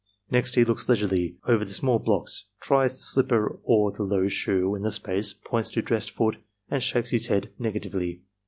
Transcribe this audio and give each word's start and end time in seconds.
Next 0.31 0.55
he 0.55 0.65
looks 0.65 0.89
leisurely 0.89 1.37
over 1.45 1.63
the 1.63 1.75
small 1.75 1.99
blocks, 1.99 2.45
tries 2.59 2.97
the 2.97 3.03
sUpper 3.03 3.59
or 3.61 3.91
the 3.91 4.01
low 4.01 4.27
shoe 4.29 4.73
in 4.73 4.81
the 4.81 4.89
space, 4.91 5.31
points 5.31 5.69
to 5.69 5.83
dressed 5.83 6.09
foot, 6.09 6.37
and 6.71 6.81
shakes 6.81 7.11
his 7.11 7.27
head 7.27 7.51
negatively. 7.59 8.23